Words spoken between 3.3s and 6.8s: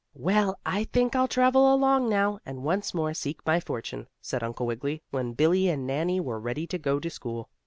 my fortune," said Uncle Wiggily, when Billie and Nannie were ready to